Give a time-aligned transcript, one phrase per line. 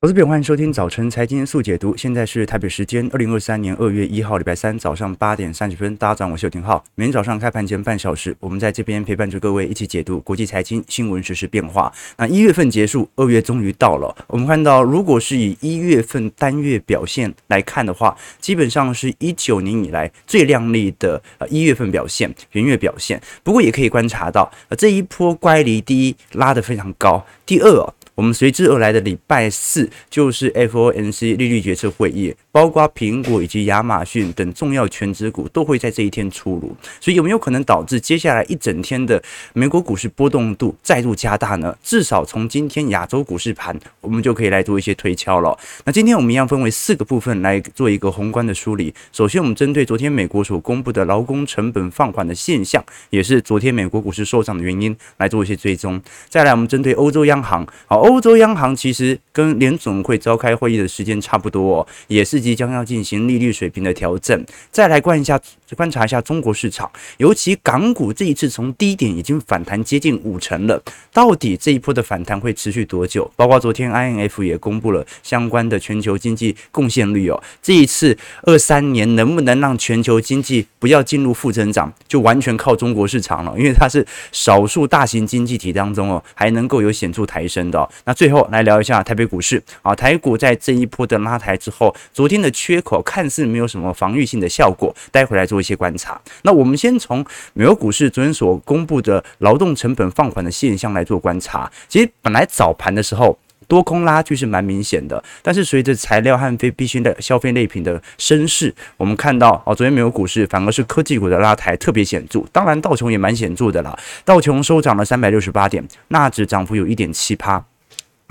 [0.00, 1.96] 投资朋友，欢迎收听早晨财经速解读。
[1.96, 5.96] 现在是台北时间二零二三年二月一号礼拜三早上八点三十分。
[5.96, 6.84] 大家好，我是邱廷浩。
[6.94, 11.92] 每天早上开盘前半小时，我们在这边陪伴着各位一起解读国际财经新闻、实时变化。
[12.16, 14.14] 那一月份结束，二月终于到了。
[14.28, 23.20] 我们看到，如果是以一月份单月表现来看的话，基本上是一九年以来最亮丽的呃一月份表现，元月表现。
[23.42, 27.92] 不过也可以观察到，呃这一波乖离，第一拉得非常高，第二。
[28.18, 39.22] 我们随之而来的礼拜四就是 FOMC 利率决策会议，包括苹果以及亚马逊等重要全值股都会在这一天出炉，所以有没有可能导致接下来一整天的
[39.52, 41.72] 美国股市波动度再度加大呢？
[41.80, 45.56] 至少从今天亚洲股市盘，我们就可以来做一些推敲了。
[45.84, 48.92] 那今天我们一样分为四个部分来做一个宏观的梳理。
[49.12, 56.02] 首先，我们针对昨天美国所公布的劳工成本放缓的现象，也是昨天美国股市收涨的原因，来做一些追踪。
[56.28, 58.07] 再来，我们针对欧洲央行，好。
[58.08, 64.44] 欧洲央行其实跟联总会召开会议的时间差不多，哦，也是即将要进行利率水平的调整。
[64.70, 65.38] 再来观一下，
[65.76, 73.30] 观察一下中国市场，尤其港股这一次从低点已经反弹接近五成了，到底这一波的反弹会持续多久？
[73.36, 96.20] 包括昨天 INF 也公布了相关的全球经济贡献率哦，这一次二三年能不能让全球经济不要进入负增长，就完全靠中国市场了，因为它是少数大型经济体当中哦，还能够有显著抬升的，那最后来聊一下台北股市啊，台股在这一波的拉抬之后，昨天的缺口看似没有什么防御性的效果，待会来做一些观察。
[96.42, 97.24] 那我们先从
[97.54, 101.70] 美国股市昨天所公布的劳动成本放缓的现象来做观察。
[101.88, 112.42] 其实本来早盘的时候多空拉锯是蛮明显的，但是随着材料和非必需的消费类品的升势，我们看到哦，昨天美国股市反而是科技股的拉抬特别显著。
[112.50, 117.62] 当然道琼也蛮显著的啦，道琼收涨了三百六十八点，纳指涨幅有一点七趴。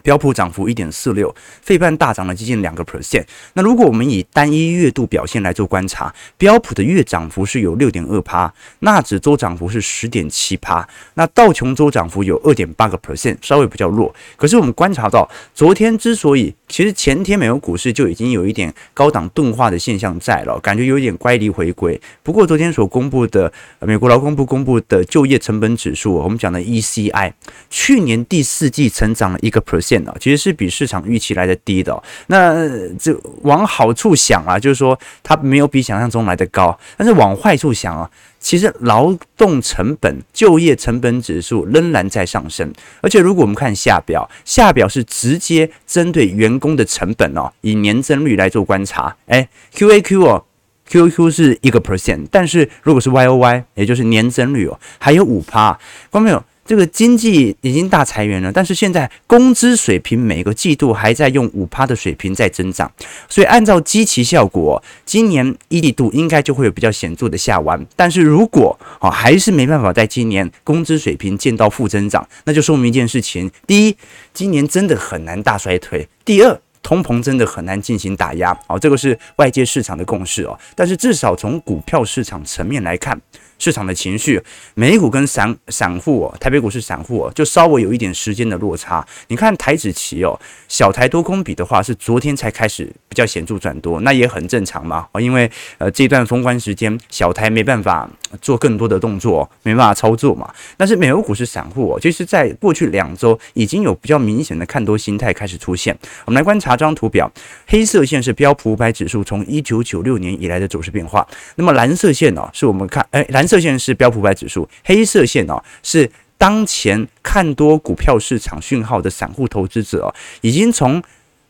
[0.07, 3.25] 标普涨幅一点四六，费半大涨了接近两个 percent。
[3.55, 14.15] 那如果我们以单一月度表现来做观察，标普的月涨幅是有六点二趴，纳指周涨幅是十点七趴，那道琼周涨幅有二点八个 percent，稍微比较弱。
[14.37, 21.99] 可是我们观察到，昨天之所以其实前天美国股市就已经有一点高档钝化的现象在了，感觉有一点乖离回归。
[22.23, 27.33] 不过昨天所公布的美国劳工部公布的就业成本指数，我们讲的 ECI，
[27.69, 29.96] 去年第四季成长了一个 percent。
[30.19, 38.09] 其实是比市场预期来的低的，那这往好处想啊，就是说它没有比想象中来的高，但是往坏处想啊，
[38.39, 42.71] 其实劳动成本、就业成本指数仍然在上升，
[43.01, 50.45] 而且如果我们看下表，下表是直接针对员工的成本哦，以年增率来做观察，哎，QAQ 哦
[50.89, 55.73] ，Q Q 是一个 percent，但是如果是 YOY，也就是年增率哦，还有五趴，
[56.11, 56.43] 看到没有？
[56.67, 62.91] 这个经济已经大裁员了，但是现在工资水平每个季度还在用五趴的水平在增长，
[63.29, 67.83] 所以按照基期效果，今年一季度应该就会有比较显著的下弯。
[67.95, 73.95] 但是如果啊还是没办法在今年工资水平见到负增长，那就说明一件事情：第一，
[74.33, 78.57] 今年真的很难大衰退；第二，通膨真的很难进行打压。
[78.67, 80.59] 哦，这个是外界市场的共识哦。
[80.75, 83.21] 但是至少从股票市场层面来看。
[83.59, 84.41] 市场的情绪，
[84.75, 89.05] 美股跟散散户哦，台北股市散户哦，就稍微有一点时间的落差。
[89.27, 98.07] 你看台指期哦，小台多空比的话是昨天才开始比较显著转多，那也很正常嘛，因为呃这段封关时间小台没办法
[98.41, 100.53] 做更多的动作，没办法操作嘛。
[100.77, 105.97] 但是美国股市散户哦，其实在过去两周已经有比较明显的看多心态开始出现。
[106.25, 107.31] 我们来观察这张图表，
[107.65, 113.46] 黑色线是标普五百指数从一九九六年以来的走势变化，那么蓝色线呢，是我们看哎蓝。
[113.47, 121.01] 蓝色线是标普百指数，黑色线哦是当前看多股票市场讯号的散户投资者哦，已经从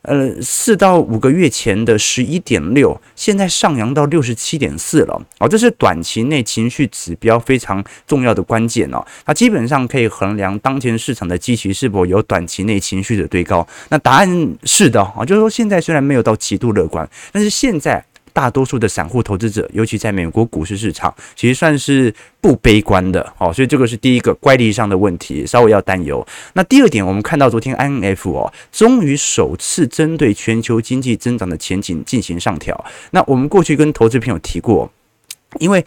[0.04, 13.68] 呃四到五个月前的十一点六，现在上扬到六十七点四了哦，这是短期内情绪指标非常重要的关键哦，它基本上可以衡量当前市场的积极是否有短期内情绪的堆高。
[13.90, 18.06] 那答案是的啊，就是说现在虽然没有到极度乐观，但是现在。
[18.38, 26.24] 大多数的散户投资者，尤其在美国股市市场，其实算是不悲观的哦，所以这个是第一个乖离上的问题，稍微要担忧。
[26.54, 32.86] 那第二点，我们看到昨天 INF 哦，终于首次针对全球经济增长的前景进行上调。
[33.10, 34.92] 那我们过去跟投资朋友提过，
[35.58, 35.84] 因为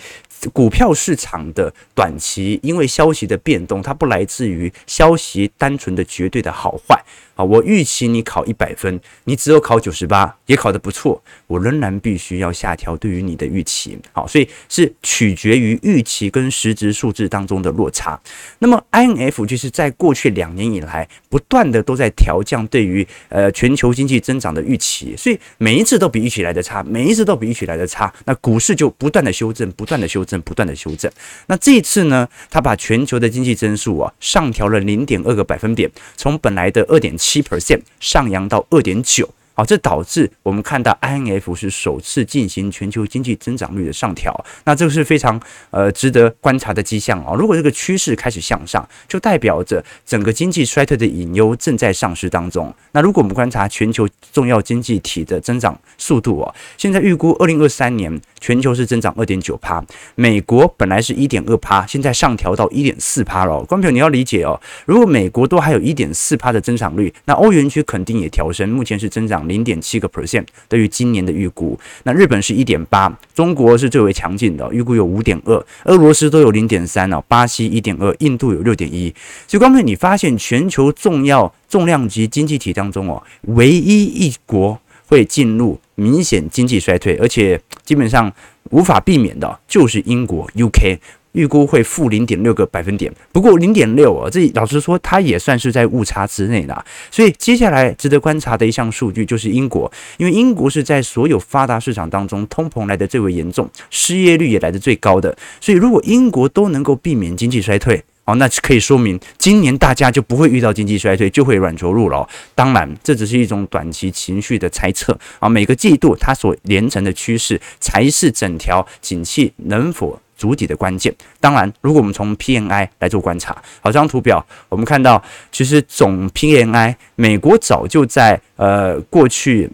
[0.52, 7.00] 股票市场的短期，因为消息的变动，它不来自于消息单纯的绝对的好坏。
[7.40, 13.98] 好，我预期你考一百分，你只有考九十八，也考得不错，我仍然必须要下调对于你的预期。
[14.12, 18.20] 好，所以是取决于预期跟实质数字当中的落差。
[18.58, 31.10] 那么 INF 就是在过去两年以来，不断的都在调降对于呃全球经济增长的预期，所以每一次都比预期来的差，每一次都比预期来的差，那股市就不断的修正，不断的修正，不断的修正。
[31.46, 39.32] 那这一次呢，他把全球的经济增速啊上调了零点二个百分点，从本来的二点七七 percent 上扬到二点九。
[39.60, 44.32] 好，这导致我们看到 INF 是首次进行全球经济增长率的上调，
[44.64, 45.38] 那这个是非常
[45.70, 47.34] 呃值得观察的迹象啊。
[47.34, 52.74] 如果这个趋势开始向上，就代表着整个经济衰退的隐忧正在丧失当中。
[52.92, 59.84] 那如果我们观察全球重要经济体的增长速度哦，现在预估二零二三年全球是增长二点九趴，
[60.14, 63.62] 美国本来是一点二趴，现在上调到一点四趴了。
[63.64, 69.46] 观众朋友你要理解哦，如果美国都还有一点四趴的增长率，那欧元区肯定也调升，目前是增长。
[69.50, 79.12] 零点七个 percent 对于今年的预估，那日本是一点八，中国是最为强劲的，预估有五点二，俄罗斯都有零点三哦，巴西一点二，印度有六点一。
[79.46, 88.32] 所以刚才你发现全球重要重量级经济体当中哦，唯一一国会进入明显经济衰退，而且基本上
[88.70, 90.98] 无法避免的，就是英国 UK。
[91.32, 96.84] 预估会负零点六个百分点，不过零点六啊，这老实说，它也算是在误差之内的。
[97.10, 105.36] 所以接下来值得观察的一项数据就是英国，因为英国是在所有发达市场当中通膨来的最为严重，失业率也来的最高的。
[105.60, 112.28] 所以如果英国都能够避免经济衰退，哦，那可以说明今年大家就不会遇到经济衰退，就会软着陆了。
[112.54, 115.48] 当然，这只是一种短期情绪的猜测啊。
[115.48, 120.20] 每个季度它所连成的趋势，才是整条景气能否。
[120.40, 123.52] 主体的关键，当然，如果我们从 PNI 来做观察，
[123.82, 125.22] 好，这张图表我们看到，
[125.52, 129.70] 其实总 PNI，美国早就在呃过去。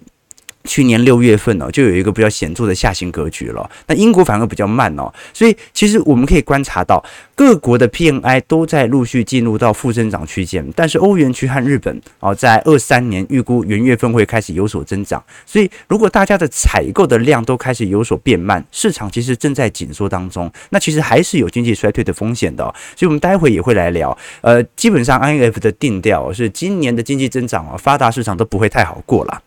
[0.67, 3.71] 去年六月份呢，就有一个比较显著的下行格局了。
[3.87, 7.03] 那英国反而比较慢哦，所以其实我们可以观察到，
[7.35, 10.67] 各国的 PMI 都在陆续进入到负增长区间。
[10.75, 15.23] 但是欧元区和日本哦，在二三年预估元月份会开始有所增长。
[15.47, 22.65] 所以如果大家的采购的量都开始有所变慢，市场其实正在紧缩当中，那其实还是有经济衰退的风险的。
[22.97, 24.17] 所以我们待会也会来聊。
[24.41, 29.43] 呃，基本上 INF 的定调是今年的经济增长啊，发达市场都不会太好过了。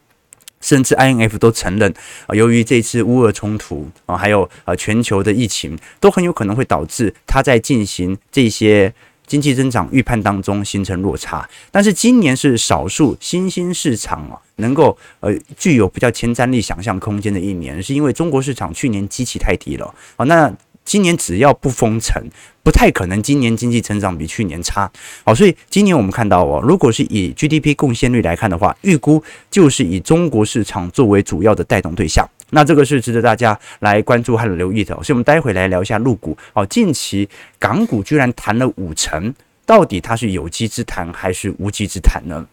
[0.62, 1.94] 甚至 INF 都承认
[2.28, 8.94] 啊，由于这次乌俄冲突啊，还有呃全球的疫情，都很有可能会导致它在进行这些
[9.26, 11.48] 经济增长预判当中形成落差。
[11.72, 20.54] 但是今年是少数新兴市场啊，能够呃具有比较前瞻力想象空间的一年，是因为中国市场去年基期太低了啊，那。
[20.90, 22.20] 今年只要不封城，
[22.64, 24.92] 不太可能今年经济成长比去年差。
[25.24, 32.28] 好，所以今年我们看到哦，如果是以 GDP 贡献率来看的话，预估就是以中国市场作为主要的带动对象。
[32.50, 34.96] 那这个是值得大家来关注和留意的。
[35.04, 36.36] 所以，我们待会来聊一下陆股。
[36.54, 39.32] 好，近期港股居然弹了五成，
[39.68, 42.44] 到底它是有机之谈还是无机之谈呢？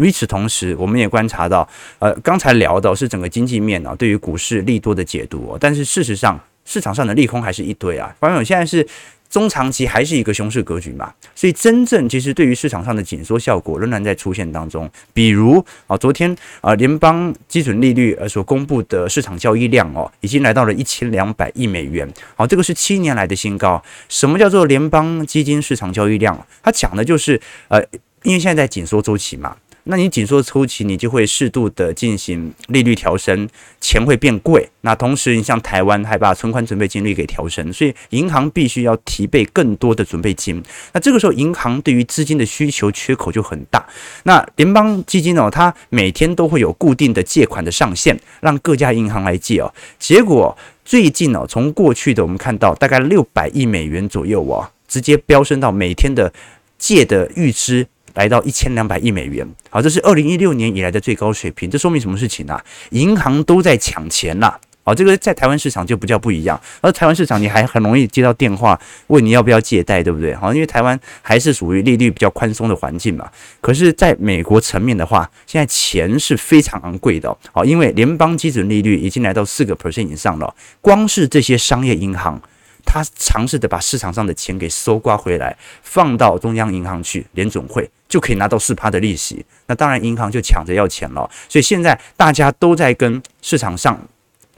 [0.00, 1.68] 与此同时，我们也观察到，
[2.00, 5.56] 呃，刚才聊的是整个经济面啊，对于股市利多的解读。
[5.60, 8.86] 但是事实上，市场上的利空还是一堆啊，反正我现在是
[9.28, 14.88] 中长期还是一个熊市格局嘛，所以真正其实对于市场上的紧缩效果仍然在出现当中。
[15.12, 23.82] 比如啊，昨天啊联邦基准利率呃所公布的市场交易量哦，已经来到了一千两百亿美元，好，这个是七年来的新高。
[24.08, 26.46] 什么叫做联邦基金市场交易量？
[26.62, 27.82] 它讲的就是呃，
[28.22, 29.56] 因为现在在紧缩周期嘛。
[29.86, 33.46] 那你紧缩周期，你就会适度的进行利率调升，
[33.80, 34.66] 钱会变贵。
[34.80, 40.62] 那同时，你像台湾还把存款准备金率给调升，所以银行必须要提备更多的准备金。
[40.92, 43.86] 那这个时候，银行对于资金的需求缺口就很大。
[44.22, 49.72] 那联邦基金哦，它每天都会有固定的借款的上限，让各家银行来借哦。
[49.98, 56.32] 结果最近哦，从过去的我们看到大概六百亿美元左右哦，直接飙升到每天的
[56.78, 57.86] 借的预支。
[58.14, 61.70] 来到一千两百亿美元，好，这是二零一六年以来的最高水平。
[61.70, 62.64] 这说明什么事情啊？
[62.90, 64.54] 银行都在抢钱呐！
[64.84, 66.60] 好，这个在台湾市场就比较不一样。
[66.80, 70.34] 而台湾市场你还很容易接到电话问你要不要借贷，对不对？
[70.34, 73.28] 好，因为台湾还是属于利率比较宽松的环境嘛。
[73.60, 77.34] 可是，在美国层面的话，现在钱是非常昂贵的。
[77.50, 82.40] 好，因为联邦基准利率已经来到四个 percent 以上了，光是这些商业银行。
[82.86, 89.44] 他尝试的把市场上的钱给搜刮回来，放到中央银行去，联总会就可以拿到四趴的利息。
[89.66, 91.28] 那当然，银行就抢着要钱了。
[91.48, 94.00] 所以现在大家都在跟市场上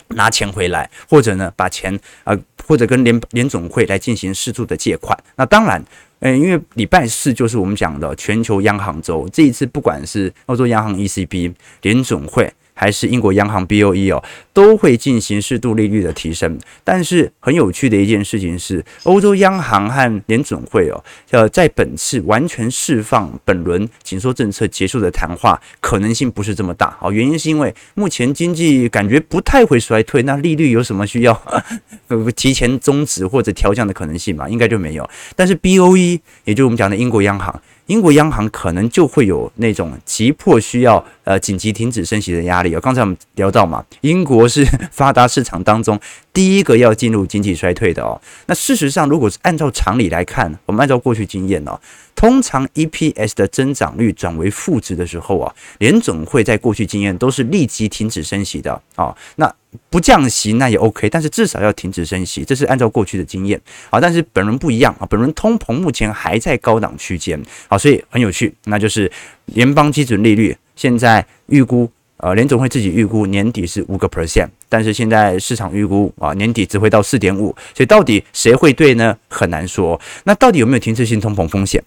[0.09, 2.37] 拿钱回来，或者呢把钱啊
[2.67, 5.19] 或者跟联联总会来进行适度的借款。
[5.37, 5.83] 那当然，
[6.21, 12.53] 嗯，因为礼拜四就是我们讲的全球央行周，这一次不管是欧洲央行 ECB、联总会。
[12.77, 16.59] 还是英国央行 BOE 哦，都会进行适度利率的提升。
[16.85, 26.95] 但是很有趣的一件事情是，欧洲央行和联准会哦，呃，在本次完全释放本轮紧缩政策结束的谈话可能性不是这么大。
[27.01, 31.43] 哦，原因是因为目前经济感觉不太会衰退，那利率有什么需要
[32.37, 34.47] 提前终止或者调降的可能性嘛？
[34.47, 35.09] 应该就没有。
[35.35, 37.63] 但是 BOE，也就是我们讲的英国央行。
[37.87, 42.81] 英国央行可能就会有那种急迫需要呃紧急停止升息的压力哦。
[42.81, 45.99] 刚才我们聊到嘛，英国是发达市场当中
[46.33, 48.21] 第一个要进入经济衰退的哦。
[48.47, 51.79] 那事实上，如果是按照常理来看，我们按照过去经验哦，
[52.15, 59.17] 通常 EPS 的增长率转为负值的时候啊，联总会在过去经验都是立即停止升息的啊。
[59.37, 59.55] 那
[59.91, 64.01] 不降息那也 OK，但是至少要停止升息，这是按照过去的经验啊。
[64.01, 69.11] 但是本轮不一样啊，本轮通膨目前还在高档区间啊，所以很有趣，那就是
[69.47, 79.17] 联邦基准利率现在预估，呃，联总会自己预估年底是五个 percent，但是现在市场预估啊，年底只会到四点五，所以到底谁会对呢？
[79.29, 80.01] 很难说。
[80.25, 81.83] 那到底有没有停滞性通膨风险？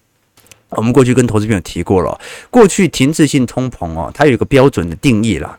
[0.69, 2.19] 我们过去跟投资朋友提过了，
[2.51, 5.57] 过去停滞性通膨哦，它有一个标准的定义啦。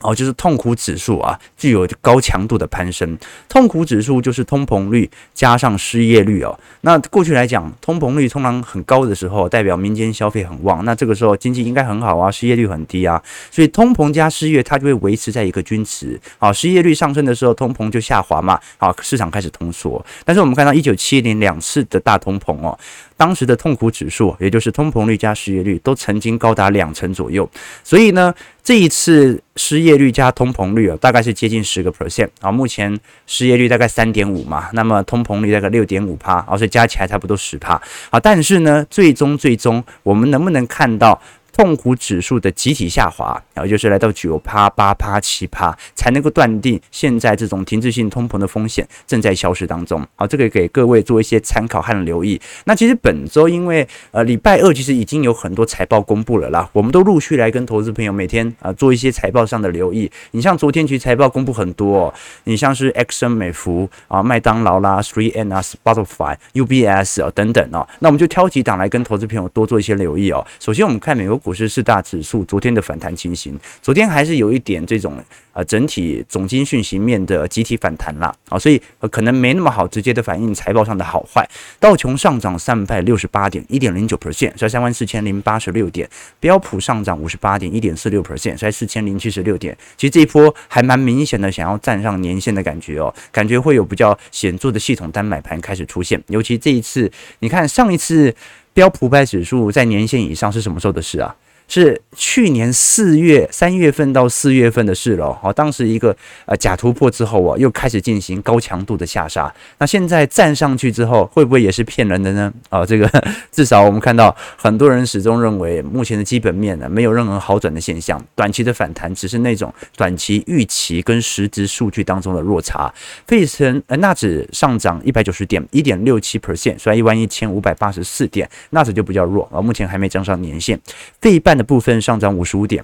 [0.00, 3.18] 哦，就是痛苦指数啊，具有高强度的攀升。
[3.48, 6.58] 痛苦指数就是通膨率加上失业率哦。
[6.80, 16.18] 那过去来讲，通膨率通常很高的时候，代表民间消费很旺，那这个时候经济应该很好啊，失业率很低啊，所以通膨加失业它就会维持在一个均值。
[16.38, 18.58] 好，失业率上升的时候，通膨就下滑嘛。
[18.78, 20.04] 好，市场开始通缩。
[20.24, 22.78] 但是我们看到一九七零两次的大通膨哦。
[23.20, 27.46] 当时的痛苦指数，也就是通膨率加失业率，都曾经高达两成左右。
[27.84, 28.34] 所以呢，
[28.64, 32.50] 这一次失业率加通膨率啊，大概是接近十个 percent 啊。
[32.50, 38.18] 目前失业率大概三点五嘛，那么通膨率大概六点五帕，啊，所以加起来差不多十帕啊。
[38.18, 41.20] 但是呢，最终最终，我们能不能看到？
[41.52, 50.06] 痛苦指数的集体下滑，然后就是来到九趴、八趴、七趴，才能够断定现在这种停滞性通膨的风险正在消失当中。
[50.14, 52.40] 好，这个给各位做一些参考和留意。
[52.64, 60.10] 那其实本周因为呃礼拜二其实已经有很多财报公布了啦，我们都陆续来跟投资朋友每天啊、做一些财报上的留意。
[60.30, 62.14] 你像昨天其实财报公布很多、哦，
[62.44, 70.46] 你像是埃克森美孚啊、麦当劳啦、3M 啊、Spotify、UBS 啊等等哦，那我们就挑几档来跟投资朋友多做一些留意哦。
[70.60, 71.39] 首先我们看美国。
[71.42, 75.16] 股市四大指数昨天的反弹情形，昨天还是有一点这种
[75.52, 78.80] 呃整体总经讯息面的集体反弹啦，啊，所以
[79.10, 81.48] 可能没那么好直接的反映财报上的好坏。
[81.78, 86.06] 道琼上涨三百六十八点一点零九 percent，在三万四千零八十六点；
[86.38, 89.76] 标普上涨五十八点一点四六 percent，在四千零七十六点。
[89.96, 96.22] 其实这一波还蛮明显的，想要站上年线的感觉哦，感觉会有比较显著的系统单买盘开始出现。
[96.28, 98.34] 尤其这一次，你看上一次。
[98.72, 101.34] 标普五百指数在年线以上是什么时候的事啊？
[101.70, 105.32] 是去年四月三月份到四月份的事了。
[105.40, 106.14] 好，当时一个
[106.46, 109.54] 呃假突破之后啊，又开始进行高强度的下杀。
[109.78, 112.52] 那现在站上去之后，会不会也是骗人的呢？
[112.70, 113.08] 啊，这个
[113.52, 122.92] 至少我们看到很多人始终认为，目前的基本面呢没有任何好转的现象，短期的反弹只是那种短期预期跟实质数据当中的落差。
[123.28, 130.76] 费城呃纳指上涨一百九十点，一点六七 percent，收一万一千五百八十四点，纳指就比较弱啊，目前还没站上年线。
[131.20, 131.59] 费半。
[131.60, 132.82] 的部分上涨五十五点，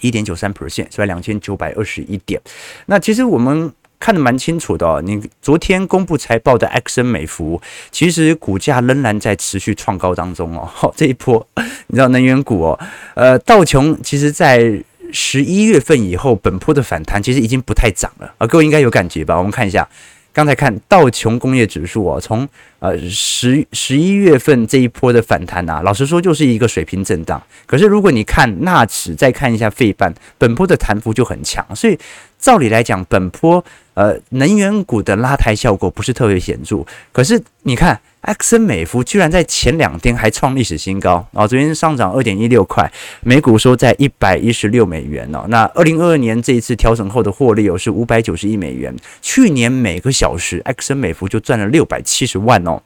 [0.00, 2.40] 一点九三 percent，所以两千九百二十一点。
[2.86, 5.00] 那其实我们看得蛮清楚的哦。
[5.00, 7.60] 你昨天公布财报的埃克森美孚，
[7.92, 10.68] 其实股价仍然在持续创高当中哦。
[10.98, 11.46] 这一波
[11.86, 12.80] 你知道能源股哦，
[13.14, 14.82] 呃，道琼其实在
[15.12, 18.46] 十一月份以后，本波的反弹其实已经不太涨了啊。
[18.48, 19.38] 各位应该有感觉吧？
[19.38, 19.88] 我们看一下。
[20.32, 22.48] 刚才看道琼工业指数啊，从
[22.78, 27.42] 呃十十一月份这一波的反弹啊，老实说就是一个水平震荡。
[27.66, 31.98] 可是如果你看纳指，再看一下费半，本波的弹幅就很强，所以。
[32.42, 36.84] 照理来讲，本波呃能源股的拉抬效果不是特别显著。
[37.12, 41.46] 可是你看，埃克森美孚居然在前两天还创历史新高啊！
[41.46, 42.90] 昨天上涨二点一六块，
[43.22, 45.44] 每股收在一百一十六美元哦。
[45.48, 48.94] 那二零二二年这一次调整后的获利哦是五百九十亿美元。
[49.20, 52.82] 去年每个小时，埃克森美孚就赚了六百七十万哦。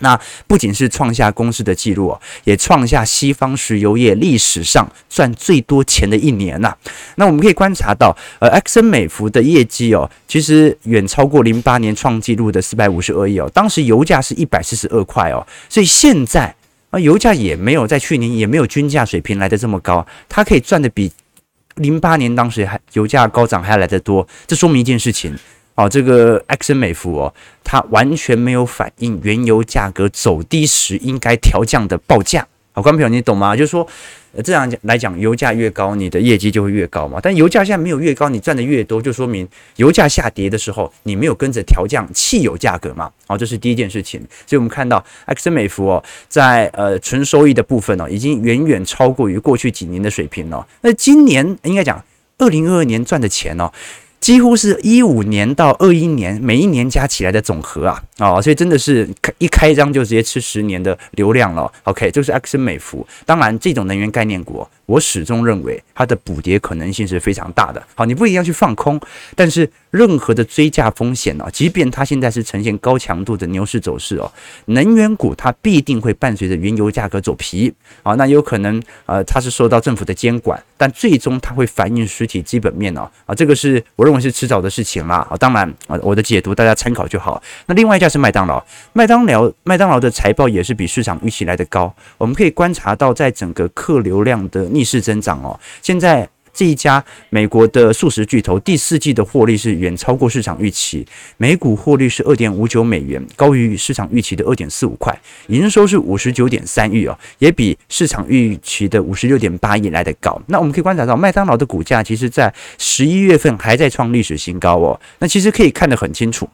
[0.00, 6.76] 那不仅是创下公司的记录哦，也创下西方石油业历史上赚最多钱的一年呐。
[7.16, 13.50] 那我们可以观察到，呃，埃克森美孚的业绩哦，其实远超过零八年创纪录的四百五十二亿哦。
[13.54, 16.54] 当时油价是一百四十二块哦，所以现在
[16.90, 21.10] 啊，油价也没有在去年也没有均价水平来得这么高，它可以赚的比
[21.76, 24.26] 零八年当时还油价高涨还要来得多。
[24.46, 25.36] 这说明一件事情。
[25.76, 32.44] 哦，这个埃克森美孚哦，它完全没有反映原油价格走低时应该调降的报价。
[32.72, 33.56] 好，观众朋友，你懂吗？
[33.56, 33.86] 就是说，
[34.44, 37.18] 这样来讲，油价越高，你的业绩就会越高嘛。
[37.22, 43.10] 但油价现在没有越高，你赚的越多，就说明油价下跌的时候，你没有跟着调降汽油价格嘛。
[43.26, 44.20] 好，这是第一件事情。
[44.46, 50.66] 所以我们看到埃克森美孚哦，在呃纯收益的部分哦，已经远远超过于过去几年的水平了。
[50.82, 52.02] 那今年应该讲，
[52.36, 53.72] 二零二二年赚的钱哦。
[54.26, 61.72] 几乎是一五年到二一年每一年加起来的总和啊，哦，所以真的是开一开张就直接吃十年的流量了。
[61.84, 63.06] OK，就是埃克森美孚。
[63.24, 67.80] 当然，这种能源概念股，我始终认为它的补跌可能性是非常大的。
[67.94, 69.00] 好，你不一定要去放空，
[69.36, 74.30] 但是任何的追价风险哦，即便它现在是呈现高强度的牛市走势哦，
[74.66, 77.72] 能源股它必定会伴随着原油价格走皮。
[78.02, 83.08] 好，那有可能呃，它是受到政府的监管，但最终它会反映实体基本面哦。
[83.24, 84.16] 啊，这个是我认为。
[84.26, 87.40] 是迟早的事情啦，啊，当然啊，我的解读大家参考就好。
[87.66, 88.60] 那另外一家是麦当劳，
[88.94, 91.94] 麦当劳麦当劳的财报也是比市场预期来的高。
[92.16, 96.28] 我们可以观察到，在整个客流量的逆势增长哦，现在。
[96.58, 101.06] 这一家美国的素食巨头第四季的获利是远超过市场预期，
[101.36, 105.14] 每股获利是二点五九美元，高于市场预期的二点四五块，
[105.48, 110.40] 营收是五十九点三亿哦，也比市场预期的五十六点八亿来得高。
[110.46, 116.48] 那我们可以观察到，麦当劳的股价其实在十一月份还在创历史新高哦，那其实可以看得很清楚。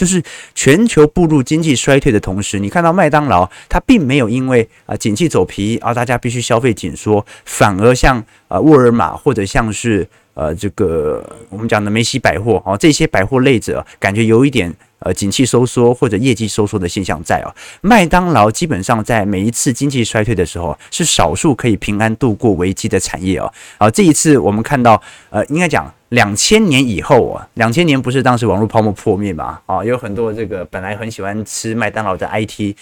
[0.00, 0.22] 就是
[0.54, 14.74] 全球步入经济衰退的同时，你看到麦当劳，它并没有因为啊景气走皮啊，大家必须消费紧缩，反而像呃沃尔玛或者像是呃这个我们讲的梅西百货啊这些百货类者，感觉有一点。
[15.00, 17.54] 呃，景气收缩或者业绩收缩的现象在哦。
[17.80, 23.52] 麦当劳基本上在每一次经济衰退的时候，是少数可以平安度过危机的产业哦。
[23.78, 29.60] 啊，这一次我们看到，呃，应该讲两千年以后啊，两千年不是当时网络泡沫破灭嘛？
[29.66, 32.76] 啊，有很多这个本来很喜欢吃麦当劳的 IT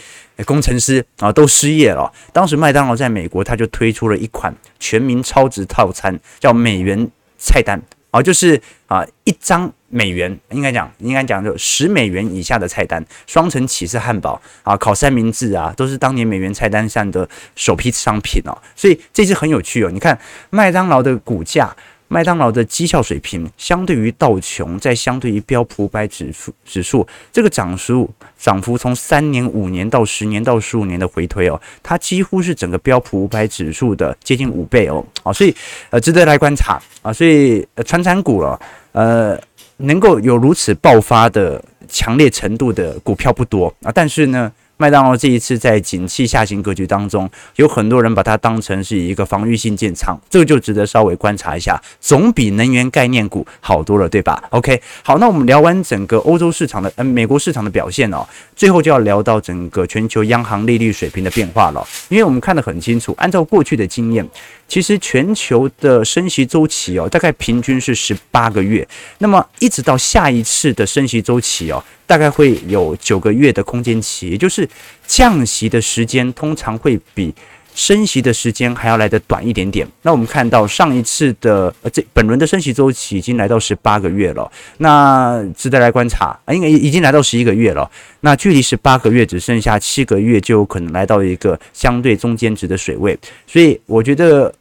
[0.45, 2.13] 工程师啊都失业了。
[2.33, 7.81] 当时麦当劳在美国，他就推出了一款全民超值套餐，叫美元菜单。
[8.11, 18.57] 哦，就是啊，一张美元应该讲，应该讲就十美元以下的菜单，双层起司汉堡啊，烤三明治啊，都是当年美元菜单上的首批商品哦。
[18.77, 19.91] 所以这次很有趣哦。
[19.91, 20.19] 你看
[20.51, 21.75] 麦当劳的股价。
[22.11, 35.55] 麦当劳的绩效水平，相对于道琼，在相对于标普五百指数指数，这个涨幅涨幅从三年、五年到十年到十五年的回推哦，它几乎是整个标普五百指数的接近五倍哦，啊，所以
[35.91, 38.59] 呃值得来观察啊，所以呃传产股了，
[38.93, 39.39] 呃
[39.79, 44.53] 能够有如此爆发的强烈程度的股票不多啊，但是呢。
[44.81, 64.25] 麦当劳这一次在景气下行格局当中，有很多人把它当成是一个防御性建仓，这个就值得稍微观察一下，总比能源概念股好多了，对吧？OK，好，那我们聊完整个欧洲市场的，呃，美国市场的表现哦，最后就要聊到整个全球央行利率水平的变化了，因为我们看得很清楚，按照过去的经验，
[64.69, 68.87] 其实全球的升息周期哦，大概平均是十八个月，
[69.19, 71.83] 那么一直到下一次的升息周期哦。
[72.07, 74.67] 大概会有九个月的空间期，也就是
[75.07, 77.35] 降息的时间通常会比
[77.79, 79.87] 升息的时间还要来得短一点点。
[80.03, 87.89] 那我们看到上一次的呃这本轮的升息周期已经来到十八个月了，那值得来观察啊，应该已经来到十一个月了。
[88.23, 93.17] 那距离十八个月只剩下七个月，就有可能来到一个相对中间值的水位。
[93.47, 94.53] 所以我觉得。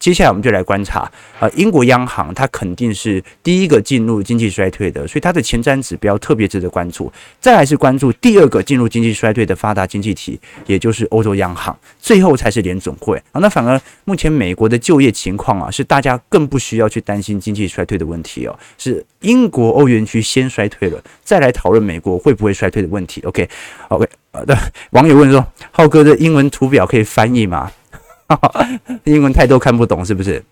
[0.00, 1.08] 接下来我们就来观察，
[1.38, 7.12] 呃，英国央行它肯定是第一个进入经济衰退的，所以它的前瞻指标特别值得关注。
[7.38, 13.38] 再来是关注第二个进入经济衰退的发达经济体，也就是欧洲央行，最后才是联总会啊。
[13.40, 23.20] 那反而目前美国的就业情况啊，是大家更不需要去担心经济衰退的问题哦，是英国欧元区先衰退了，再来讨论美国会不会衰退的问题。
[23.26, 24.56] OK，OK，好的，
[24.92, 27.70] 网友问说，浩哥的英文图表可以翻译吗？
[29.04, 30.42] 英文太多看不懂是不是？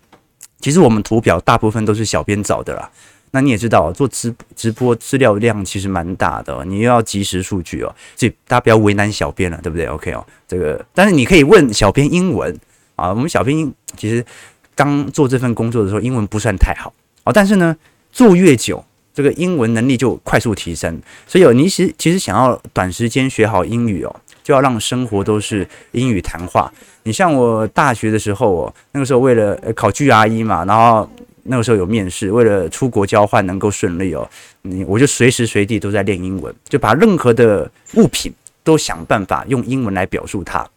[0.59, 2.89] 其实我们图表大部分都是小编找的啦。
[3.31, 12.51] 那你也知道，做直直播资料量其实蛮大的，你又要及时数据哦，所以大家不要为难小编了，对不对？OK 哦，这个但是你可以问小编英文
[12.95, 13.09] 啊。
[13.09, 14.25] 我们小编其实
[14.73, 16.91] 刚做这份工作的时候，英文不算太好
[17.23, 17.77] 哦，但是呢，
[18.11, 20.99] 做越久，这个英文能力就快速提升。
[21.27, 24.15] 所以有你其其实想要短时间学好英语哦，
[24.49, 26.73] 就要让生活都是英语谈话。
[27.03, 31.07] 你像我大学的时候哦，那个时候为了考 GRE 嘛，然后
[31.43, 34.27] 那个时候有面试，为了出国交换能够顺利哦，
[34.63, 38.33] 你我就随时随地都在练英文，就把任何的物品
[38.63, 40.67] 都想办法用英文来表述它。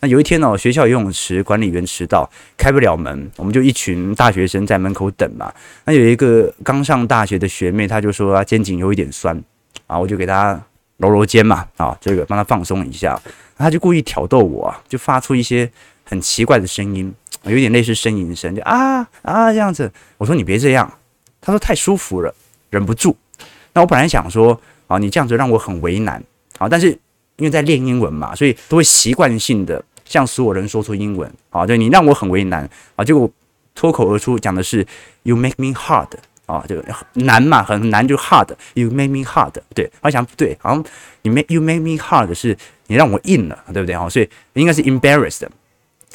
[0.00, 5.52] 那有一天呢，学校游泳池管理员迟到，开不了门，我们就一群大学生在门口等嘛。
[5.84, 9.38] 那有一个刚上大学的学妹，她就说她肩颈有一点酸
[9.86, 10.58] 啊，我就给她
[10.98, 13.20] 揉揉肩嘛，啊，这个帮他放松一下。
[13.56, 15.68] 他就故意挑逗我，就发出一些
[16.04, 17.12] 很奇怪的声音，
[17.44, 19.90] 有点类似呻吟声，就啊啊这样子。
[20.18, 20.92] 我说你别这样，
[21.40, 22.32] 他说太舒服了，
[22.70, 23.16] 忍不住。
[23.72, 26.22] 那我本来想说啊，你这样子让我很为难
[26.58, 26.98] 啊，但是。
[27.38, 31.64] 因为在练英文嘛，所以都会习惯性的向所有人说出英文啊。
[31.64, 33.30] 对，你让我很为难啊，结果
[33.76, 34.84] 脱口而出讲的是
[35.22, 36.08] “You make me hard”
[36.48, 38.48] 啊，这个难嘛，很难就 hard。
[38.74, 40.84] You made me hard，对，我想不对，好像
[41.22, 42.56] 你 make you made me hard 是
[42.88, 44.08] 你让我硬了，对不对啊？
[44.08, 45.46] 所以应该是 embarrassed。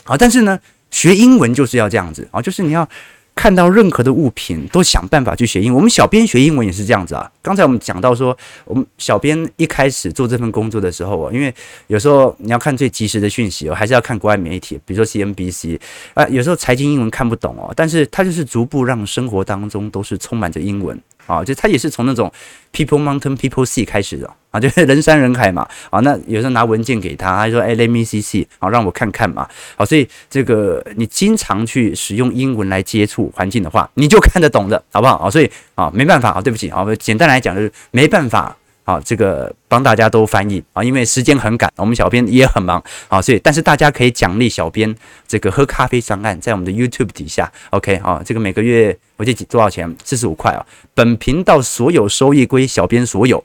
[0.04, 0.60] 好，但是呢，
[0.92, 2.90] 学英文就是要这样子啊，就是你要。
[3.36, 5.76] 看到任何的物品，都想办法去学英文。
[5.76, 7.30] 我们小编学英文也是这样子啊。
[7.42, 11.54] 刚才我们讲到说，我们小编一开始做这份工作的时候啊，因为
[11.88, 15.80] 有时候你要看最及时的讯息哦，还是要看国外媒体，比如说 CNBC
[16.14, 16.28] 啊。
[16.28, 21.00] 有时候财经英文看不懂哦，但是它就是逐步让生活当中都是充满着英文。
[21.26, 22.30] 啊，就它也是从那种
[22.74, 25.68] people mountain people sea 开始的啊， 就是人山人海嘛。
[25.90, 29.46] 啊，那有时候拿文件给他，他说哎，let me see see，好，让我看看嘛。
[29.76, 35.18] 好，所以这个你经常去使用英文来接触环境的话，你就看得懂的，好不好？
[35.18, 38.56] 啊，所以啊，没办法啊，对不起啊，简单来讲就是没办法。
[38.86, 44.94] 啊，这个帮大家都翻译啊，因为时间很赶，我们小编也很忙啊，所以但是大家可以奖励小编
[45.26, 49.96] 这个喝咖啡专案，在我们的 YouTube 底下，OK 啊，这个每个月我记得多少钱？
[50.04, 50.66] 四十五块啊。
[50.94, 53.42] 本频道所有收益归小编所有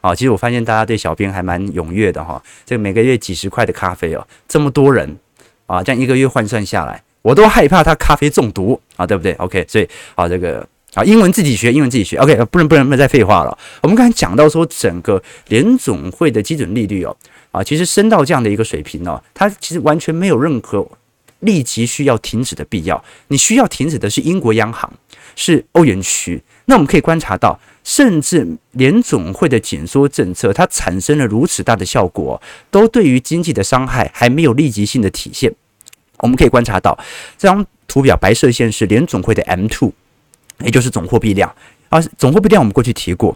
[0.00, 0.14] 啊。
[0.14, 5.16] 其实我发现大家对小编还蛮踊跃的哈，这个每个月几十块的咖啡哦，这么多人
[5.66, 10.66] 啊，这样一个月换算下来，我都害怕他咖啡中毒啊，对不对？OK，所以啊，这个。
[10.94, 12.16] 啊，英文自己学，英文自己学。
[12.16, 13.56] OK，不能不能不能再废话了。
[13.82, 17.14] 我们刚才讲到说，整个联总会的基准利率哦，
[17.52, 20.84] 啊，其实升到这样的一个水平哦，它其实完全没有任何
[21.40, 23.04] 立即需要停止的必要。
[23.28, 24.90] 你需要停止的是英国央行，
[25.36, 26.42] 是欧元区。
[26.64, 32.38] 那我们可以观察到，甚至联总会的紧缩政策，它产生了如此大的效果，
[32.70, 35.50] 都对于经济的伤害还没有立即性的体现。
[36.18, 36.98] 我们可以观察到
[37.38, 39.90] 这张图表，白色线是联总会的 M2。
[40.64, 41.50] 也就是总货币量
[41.88, 43.34] 而，总货币量我们过去提过，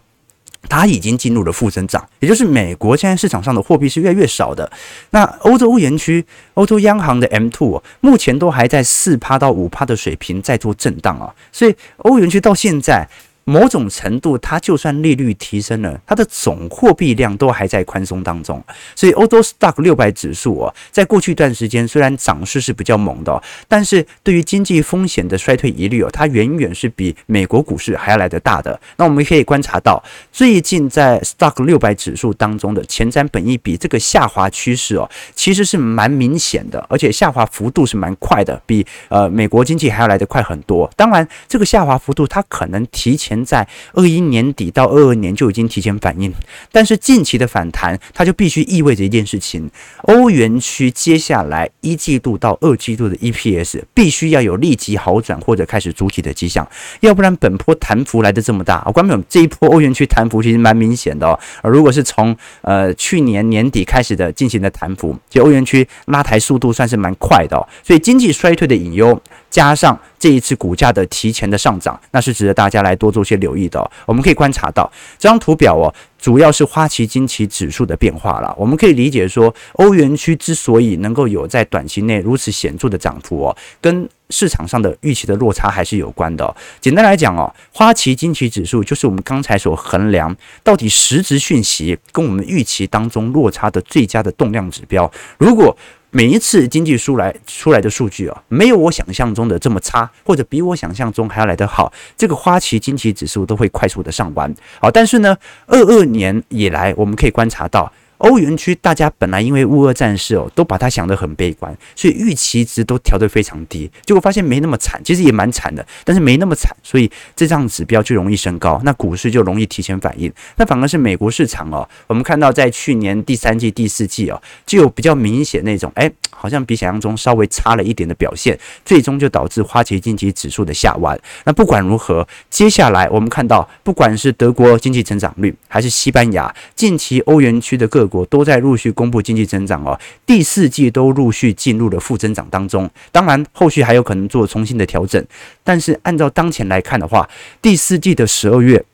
[0.69, 4.71] 它已经进入了负增长，也就是美国现在市场上的货币是越来越少的。
[5.13, 13.09] 那欧洲欧元区、欧洲央行的 M two 目前都还在四趴到五趴的水平在做震荡啊，所以欧元区到现在。
[13.45, 18.63] 某种程度，它就算利率提升了，它的总货币量都还在宽松当中。
[18.95, 28.79] 所以，欧洲 Stock 六百指数啊，在过去一段时间虽然涨势是比较猛的，但是对于经济风险的衰退疑虑哦，它远远是比美国股市还要来得大的。
[28.97, 30.01] 那我们可以观察到，
[30.31, 40.89] 最近在 Stock 六百指数当中的前瞻本益比这个下滑趋势哦，其实是蛮明显的，而且下滑幅度是蛮快的，比呃美国经济还要来得快很多。
[40.97, 43.32] 当然，这个下滑幅度它可能提前。
[43.45, 46.33] 在二一年底到二二年就已经提前反应，
[46.71, 49.71] 但是近期的反弹，它就必须意味着一件事情：
[50.03, 56.67] 欧元区接下来一季度到二季度的 EPS 必须要有立即好转或者开始主体的迹象，
[57.01, 61.39] 要不然本波弹幅来得这么大，我观众朋友这一波欧元区弹幅其实蛮明显的哦。
[61.63, 67.69] 如果是从呃去年年底开始的进行的弹幅，就欧元区拉抬速度算是蛮快的哦。
[67.83, 69.21] 所以经济衰退的隐忧
[69.53, 69.97] 加上。
[70.23, 73.91] 这一次股价的提前的上涨，那是值得大家来多做些留意的。
[74.07, 74.89] 我们可以观察到
[75.19, 78.55] 这张图表哦，主要是花旗金奇指数的变化了。
[78.57, 86.55] 我们可以理解说，欧元区之所以能够有在短期内如此显著的涨幅哦，跟市场上的预期的落差还是有关的。
[86.81, 95.11] 简单来讲哦，花旗金奇指数就是我们刚才所衡量到底实质讯息跟我们预期当中落差的最佳的动量指标。
[95.37, 95.77] 如果
[96.15, 104.55] 每一次经济出来出来的数据啊，没有我想象中的这么差，或者比我想象中还要来得好，这个花旗经济指数都会快速的上弯。
[104.79, 105.35] 好，但是呢，
[105.67, 107.91] 二二年以来，我们可以观察到。
[108.23, 120.33] 欧元区大家本来因为乌俄战事哦，都把它想得很悲观，所以预期值都调得非常低，结果发现没那么惨，其实也蛮惨的，但是没那么惨，所以这张指标就容易升高，那股市就容易提前反应。
[120.57, 131.19] 那反而是美国市场哦，我们看到在去年第三季、第四季哦，就有比较明显那种，哎，好像比想象中稍微差了一点的表现，最终就导致花旗经济指数的下弯。
[131.45, 142.89] 那不管如何，接下来我们看到，不管是德国经济增长率，还是西班牙，近期欧元区的各国都在陆续公布经济增长哦，第四季都陆续进入了负增长当中。
[143.11, 145.25] 当然，后续还有可能做重新的调整。
[145.65, 147.27] 但是按照当前来看的话，
[147.63, 148.85] 第四季的十二月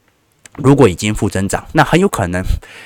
[0.59, 2.43] 如果已经负增长，那很有可能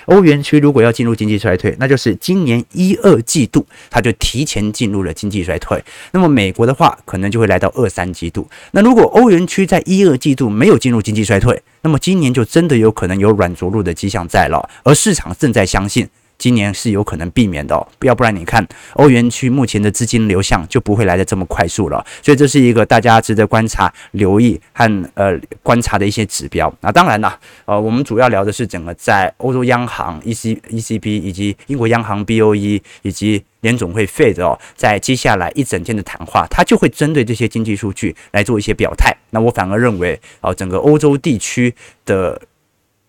[0.07, 5.83] 欧元区如果要进入经济衰退，那就是今年一二季度它就提前进入了经济衰退。
[6.13, 8.47] 那么美国的话，可能就会来到二三季度。
[8.73, 14.69] 那如果欧元区在一二季度没有进入经济衰退，那么今年就真的有可能有软着陆的迹象在了。
[14.83, 16.07] 而市场正在相信。
[16.43, 26.73] 今年是有可能避免的哦，要不然你看欧元区目前的资金流向就不会来的这么快速了，所以这是一个大家值得观察、留意和呃观察的一些指标。
[26.81, 39.17] 那当然了，呃，我们主要聊的是整个在欧洲央行 EC ECB 以及英国央行 BOE 以及联总会 Fed 哦，在接下来一整天的谈话，他就会针对这些经济数据来做一些表态。
[39.31, 41.73] 那我反而认为，哦，整个欧洲地区
[42.05, 42.43] 的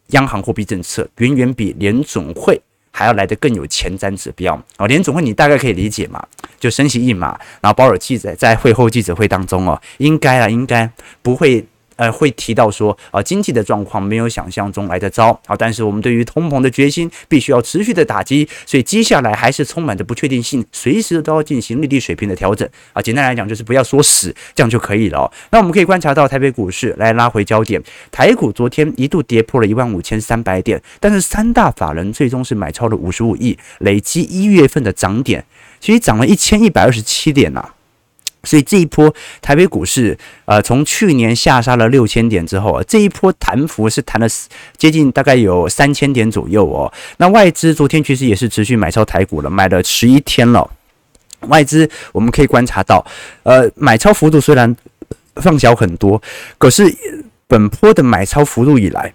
[0.10, 2.62] 央行货币政策远远比联总会。
[2.94, 6.26] 还要来的更有前瞻指标哦，联总会你大概可以理解嘛，
[6.60, 10.90] 就升息一码，然后保尔记者在会后记者会当中哦，应该啊，应该
[11.22, 11.66] 不会。
[11.96, 23.02] 呃，会提到说，啊、经济的状况没有想象中来得糟，啊，但是我们对于通膨的决心必须要持续的打击，所以接下来还是充满着不确定性，随时都要进行利率水平的调整啊。
[23.02, 25.32] 简单来讲，就是不要说死，这样就可以了。
[25.52, 35.46] 那我们可以观察到台北股市来拉回焦点，台股昨天一度跌破了一万五千三百点，但是三大法人最终是买超了五十五亿，累积一月份的涨点，
[35.80, 37.70] 其实涨了一千一百二十七点呐、
[38.44, 44.28] 所以这一波台北股市，呃，从去年下杀了六千点之后啊，这一波弹幅是弹了
[44.78, 46.92] 接近大概有三千点左右哦。
[47.18, 50.70] 那外资昨天其实也是持续买超台股了，买了十一天了。
[51.48, 53.06] 外资我们可以观察到，
[53.44, 54.76] 呃，买超幅度虽然
[55.36, 56.22] 放小很多，
[56.58, 56.84] 可是
[57.48, 59.14] 本波的买超幅度以来。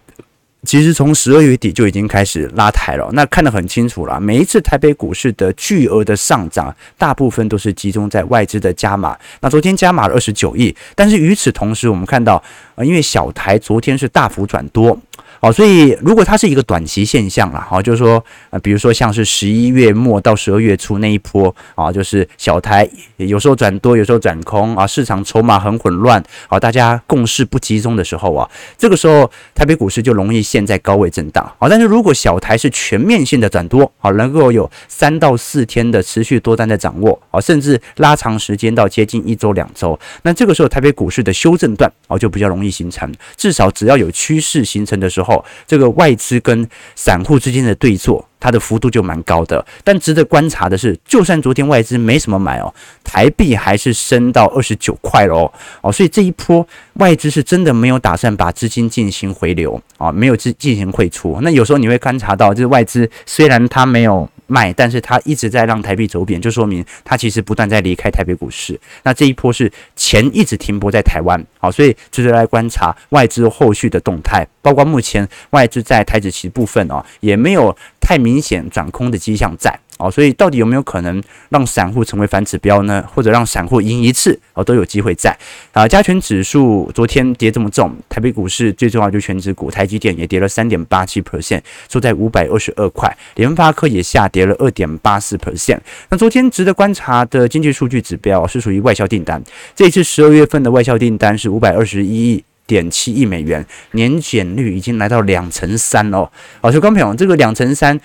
[0.69, 4.21] 其实从十二月底就已经开始拉抬了，那看得很清楚了。
[4.21, 9.17] 每一次台北股市的巨额的上涨，大部分都是集中在外资的加码。
[9.41, 12.43] 那昨天加码了二十九亿，但是与此同时，我们看到，
[12.75, 15.01] 呃，因为小台昨天是大幅转多。
[15.41, 31.69] 哦，所以如果它是一个短期现象啦，好，就是说，呃，比如说像是十一月末到十二月初那一波啊，就是小台有时候转多，有时候转空啊，市场筹码很混乱啊，大家共识不集中的时候啊，这个时候台北股市就容易陷在高位震荡啊。
[31.69, 45.28] 但是如果小台是全面性的转多好，能够有三到四天的持续多单的掌握啊，甚至拉长时间到接近一周两周，那这个时候台北股市的修正段啊就比较容易形成，至少只要有趋势形成的时候。
[45.29, 49.65] 哦，这个外资跟散户之间的对坐，它的幅度就蛮高的。
[49.85, 55.53] 但值得观察的是，就算昨天外资没什么买哦，台币还是升到二十九块了哦。
[55.83, 61.39] 哦，所以这一波外资是真的没有打算把资金进行回流啊，没有进进行汇出。
[61.43, 64.29] 那有时候你会观察到，就是外资虽然它没有。
[64.49, 68.79] 卖，但是它一直在让台币走贬，就说明它其实不断在离开台北股市。
[69.05, 77.77] 那这一波是钱一直停泊在台湾，好，所以就是来观察外资后续的动态，包括目前外资在台指期部分哦，也没有
[78.09, 79.79] 太明显转空的迹象在。
[79.99, 83.05] 哦，所以到底有没有可能让散户成为反指标呢？
[83.13, 85.37] 或者让散户赢一次哦，都有机会在。
[85.73, 95.81] 啊，加权指数昨天跌这么重，台北股市最重要就是权值股，台积电也跌了三点八七 percent，收在五百二十二块，联发科也下跌了二点八四 percent。
[96.09, 99.43] 那昨天值得观察的经济数据指标是属于外销订单，
[99.75, 106.31] 这一次十二月份的外销订单是五百二十一亿点七亿美元，年减率已经来到两成三哦。
[106.61, 108.01] 好，所以观众朋友，这个两成三。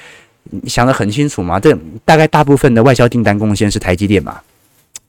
[0.49, 1.57] 你想得很清楚嘛？
[1.57, 1.73] 这
[2.03, 4.41] 大概大部分的外销订单贡献是台积电嘛？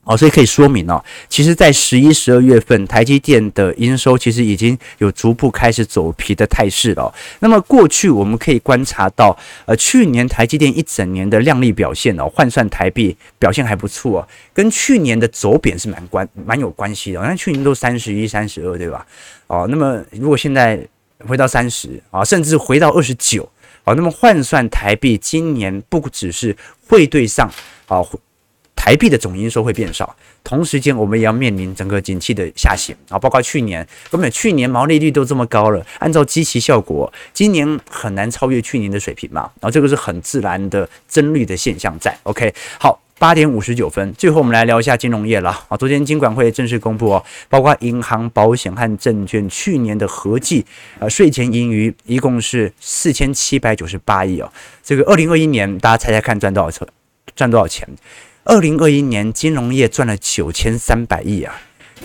[0.05, 7.13] 哦，所以可以说明哦，其实，在十一、十二月份，台积电的营收其实已经有逐步开始走皮的态势了。
[7.39, 17.19] 那么过去我们可以观察到，呃，去年台积电一整年的亮丽表现哦，换算台币表现还不错哦，跟去年的走贬是蛮关蛮有关系的。
[17.21, 19.05] 那去年都三十一、三十二，对吧？
[19.47, 20.79] 哦，那么如果现在
[21.27, 23.49] 回到三十啊，甚至回到二十九。
[23.83, 27.47] 好，那么换算台币，今年不只是汇兑上
[27.85, 28.01] 啊，
[28.85, 43.01] 台币的总营收会变少，同时间我们也要面临整个景气的下行啊，包括去年，根本去年毛利率都这么高了，按照基期效果，今年很难超越去年的水平嘛，然后这个是很自然的增率的现象在，OK，好。
[43.17, 45.77] 八点五十九分，最后我们来聊一下金融业了啊。
[45.77, 50.65] 昨天金管会正式公布哦，包括银行、保险和证券去年的合计
[50.99, 54.51] 呃税前盈余一共是四千七百九十八亿哦。
[54.83, 56.85] 这个二零二一年大家猜猜看赚多少？
[57.33, 57.87] 赚多少钱？
[58.45, 61.53] 二零二一年金融业赚了九千三百亿啊，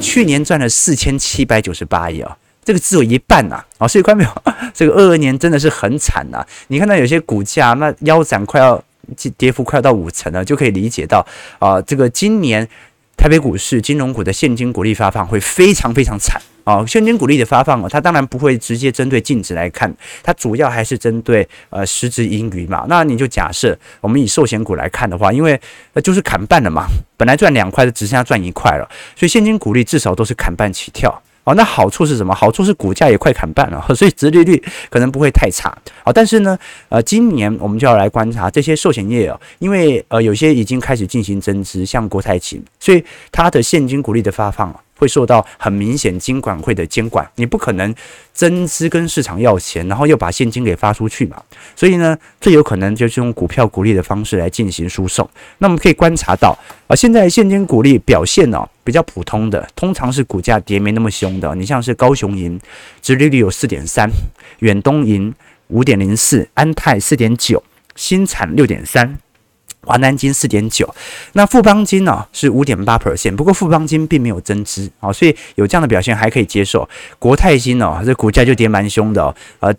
[0.01, 3.87] 去年赚了四千七百九十八亿啊，这个只有一半呐啊。
[3.87, 4.43] 所以看到没有？
[4.75, 6.45] 这个二二年真的是很惨呐。
[6.69, 8.83] 你看到有些股价那腰斩快要。
[9.37, 11.27] 跌幅快要到五成了，就可以理解到
[11.59, 12.69] 啊，这个今年
[13.17, 16.41] 台北股市金融股的现金股利发放会非常非常惨
[16.79, 16.85] 哦。
[16.87, 22.87] 现金股利的发放哦，它当然不会直接针对净值来看，它主要还是针对呃实质盈余嘛。
[22.89, 25.61] 那你就假设我们以寿险股来看的话，因为
[25.95, 31.23] 呃就是砍半了嘛，本来赚两块的，只剩下赚一块了，所以现金股利至少都是砍半起跳。
[31.43, 32.35] 哦，那好处是什么？
[32.35, 35.75] 好处是股价也快砍半了， 所以殖利率可能不会太差。
[36.05, 36.57] 好，但是呢，
[36.91, 43.03] 呃，今年我们就要来观察这些寿险业哦，因为呃有些已经开始进行增资，像国泰金，所以
[43.33, 44.77] 它的现金股利的发放啊。
[45.01, 47.95] 会受到很明显金管会的监管，你不可能
[48.35, 51.43] 增资跟市场要钱，然后又把现金给发出去嘛。
[51.75, 55.27] 所以呢，最有可能就是用股票股利的方式来进行输送。
[55.57, 61.55] 那我们可以观察到，啊，现在现金股利表现哦比较普通的，通常是股价跌没那么凶的。
[61.55, 62.61] 你像是高雄银，
[63.01, 64.11] 殖利率有四点三，
[64.59, 65.35] 远东银
[65.69, 67.63] 五点零四，安泰四点九，
[67.97, 69.19] 新产六点三。
[69.83, 70.89] 华南金四点九，
[71.33, 76.89] 那富邦金呢是五点八 percent，不过富邦金并没有增资啊，所以有这样的表现还可以接受。
[77.19, 79.75] 国泰金哦，这股价就跌蛮凶的哦，呃，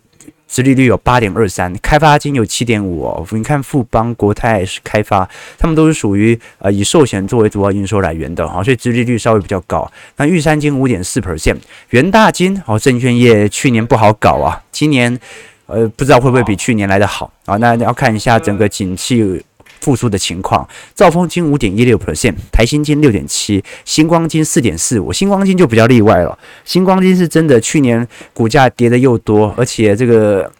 [0.48, 3.24] 殖利率有八点二三，开发金有七点五哦。
[3.30, 9.90] 你看富邦、国泰是开发，他们都是属于呃以寿险作为主要营收来源的哈，所以殖利率稍微比较高。
[10.16, 11.58] 那玉山金五点四 percent，
[11.90, 15.16] 元大金哦，证券业去年不好搞啊，今年
[15.66, 17.56] 呃不知道会不会比去年来得好啊？
[17.56, 19.42] 那要看一下整个景气。
[19.82, 26.38] 复苏的情况，兆丰金五点一六 percent，台新金六点七，星光金四点四五，星光金就比较例外了。
[26.64, 30.50] 星光金是真的去年股价跌的又多，而且这个。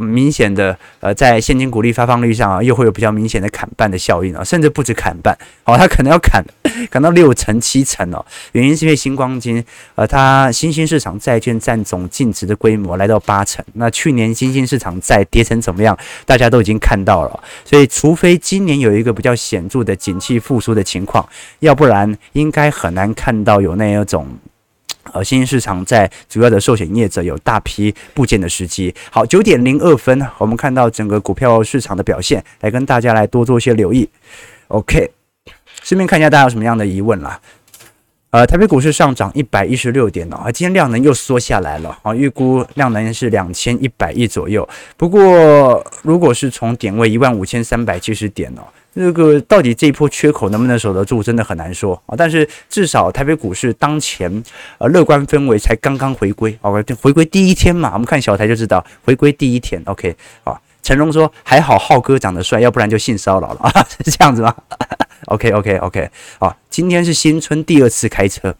[0.00, 6.44] 明显的，呃，在现金股利发放率上啊，又会有比较明显的砍半的效应啊，甚至不止砍半，哦，它可能要砍
[6.90, 8.24] 砍到六成七成哦。
[8.52, 21.26] 原因是因为新光金，呃，它新兴市场债券占总净值的规模来到八成，那去年新兴市场债跌成怎么样，大家都已经看到了，所以除非今年有一个比较显著的景气复苏的情况，
[21.60, 24.26] 要不然应该很难看到有那一种。
[25.12, 28.94] 呃，新兴市场在主要的寿险业者有大批部件的时机。
[29.10, 34.08] 好，九点零二分，我们看到整个股票市场的表现，来跟大家来多做一些留意。
[34.68, 35.10] OK，
[35.82, 37.40] 顺便看一下大家有什么样的疑问啦。
[38.30, 44.68] 呃，台北股市上涨一百一十六点哦，今天量能又缩下来了啊，预估量能是两千一百亿左右。
[44.96, 48.62] 不过，如果是从点位一万五千三百七十点哦。
[48.98, 52.16] 那个到底这一波缺口能不能守得住，真的很难说啊。
[52.16, 54.42] 但是至少台北股市当前
[54.78, 56.70] 呃乐观氛围才刚刚回归啊，
[57.02, 59.82] 回归第一天嘛，我们看小台就知道回归第一天。
[59.84, 64.54] OK 啊，成龙说还好浩哥长得帅，要不然就性骚扰了啊，是这样子吗？
[65.28, 68.54] OK OK OK 啊，今天是新春第二次开车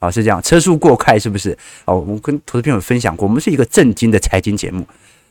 [0.00, 1.56] 啊，是这样，车速过快是不是？
[1.86, 4.86] 哦，我跟投资朋友分享过，我们是一个正经的财经节目。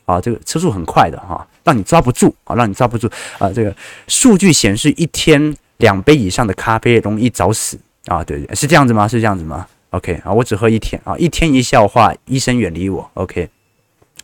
[0.08, 3.52] 啊，这个车速很快的哈，让你抓不住啊，让你抓不住啊。
[3.52, 3.76] 这个
[4.08, 8.24] 数据显示，一天两杯以上的咖啡容易早死啊。
[8.24, 9.06] 对对，是这样子吗？
[9.06, 13.12] 是这样子吗？OK 啊，我只喝一天啊，一天一笑话，医生远离我。
[13.15, 13.50] OK，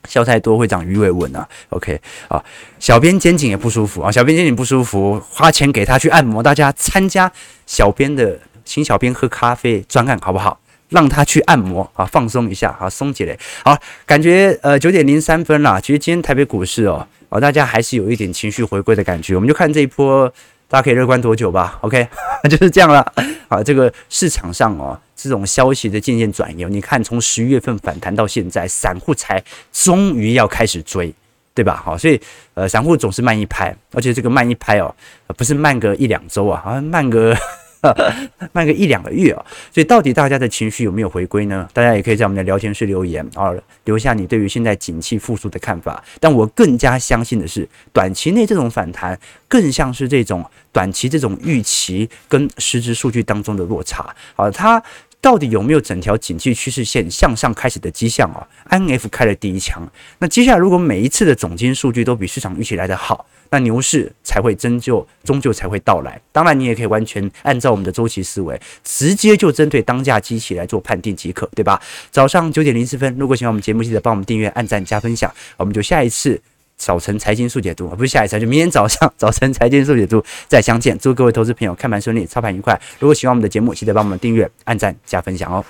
[0.07, 1.45] 笑太多会长鱼尾纹啊。
[1.71, 2.41] OK 啊，
[2.79, 7.29] 小编肩颈也不舒服啊，小编肩颈不舒服，花钱给他去按摩，大家参加
[7.65, 10.57] 小编的请小编喝咖啡专案好不好？
[10.93, 13.35] 让他去按摩啊，放松一下，好松起来。
[13.65, 13.75] 好，
[14.05, 15.79] 感觉呃九点零三分啦。
[15.81, 19.33] 其实今天台北股市哦，哦大家还是有一点情绪回归的感觉。
[19.35, 20.31] 我们就看这一波，
[20.67, 22.07] 大家可以乐观多久吧？OK，
[22.47, 23.11] 就是这样了。
[23.47, 31.13] 啊，这个市场上哦，这种消息的渐渐转移，你看从十一月份反弹到现在，散户才终于要开始追，
[31.55, 31.81] 对吧？
[31.83, 32.21] 好，所以
[32.53, 34.93] 呃，散户总是慢一拍，而且这个慢一拍哦，
[35.35, 37.35] 不是慢个一两周啊，好像慢个。
[38.53, 41.67] 慢个一两个月啊，所以到底大家的情绪有没有回归呢？
[41.73, 43.51] 大家也可以在我们的聊天室留言啊，
[43.85, 46.03] 留下你对于现在景气复苏的看法。
[46.19, 54.15] 但我更加相信的是，短期内这种反弹更像是这种短期这种预期跟实质数据当中的落差。
[54.35, 54.81] 啊，它。
[55.23, 59.81] 到底有没有整条景气趋势线向上开始的迹象啊？INF 开了第一枪，
[60.19, 66.19] 那接下来如果每一次的总金数据都比市场预期来得好，那牛市才会真就终究才会到来。
[66.33, 71.81] 当然，你也可以完全按照我们的周期思维，直接就针对当价机器来做判定即可，对吧？
[72.11, 76.41] 早上九点零四分，如果喜欢我们节目，记得帮我们订阅、按赞、加分享，我们就下一次。
[76.85, 80.97] 早晨财经速解读，不是下一次，就明天早上 早晨财经速解读再相见。
[80.99, 82.79] 祝各位投资朋友看盘顺利，操盘愉快。
[82.99, 85.63] 如果喜欢我们的节目，记得帮我们订阅、按赞、加分享哦。